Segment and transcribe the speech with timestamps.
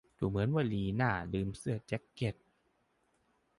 [0.19, 2.35] ดูเหมือนว่าลีน่าลืมเสื้อแจ๊คเก็ต